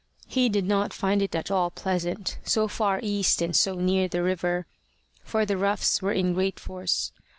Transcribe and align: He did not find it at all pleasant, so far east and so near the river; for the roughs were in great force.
He 0.27 0.49
did 0.49 0.65
not 0.65 0.93
find 0.95 1.21
it 1.21 1.35
at 1.35 1.51
all 1.51 1.69
pleasant, 1.69 2.39
so 2.43 2.67
far 2.67 2.99
east 3.03 3.39
and 3.39 3.55
so 3.55 3.75
near 3.75 4.07
the 4.07 4.23
river; 4.23 4.65
for 5.23 5.45
the 5.45 5.57
roughs 5.57 6.01
were 6.01 6.11
in 6.11 6.33
great 6.33 6.59
force. 6.59 7.11